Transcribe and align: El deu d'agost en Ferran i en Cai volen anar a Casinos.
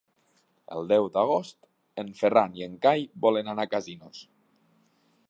El 0.77 0.87
deu 0.91 1.09
d'agost 1.17 2.01
en 2.03 2.09
Ferran 2.21 2.57
i 2.61 2.67
en 2.69 2.79
Cai 2.87 3.07
volen 3.27 3.53
anar 3.55 3.67
a 3.69 3.73
Casinos. 3.75 4.25